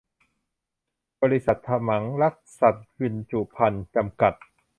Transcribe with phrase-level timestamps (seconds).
[1.21, 4.33] บริษัท ถมังรักษสัตว์บรรจุภัณฑ์ จำกัด